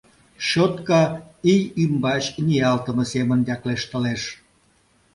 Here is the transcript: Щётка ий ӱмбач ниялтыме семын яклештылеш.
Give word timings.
Щётка 0.49 1.01
ий 1.51 1.61
ӱмбач 1.83 2.23
ниялтыме 2.45 3.05
семын 3.13 3.39
яклештылеш. 3.55 4.23